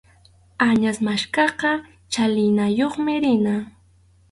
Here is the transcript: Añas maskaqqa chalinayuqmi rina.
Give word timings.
Añas 0.69 0.97
maskaqqa 1.07 1.71
chalinayuqmi 2.11 3.13
rina. 3.23 3.55